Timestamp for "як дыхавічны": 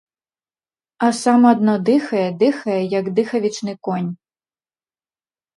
2.99-3.73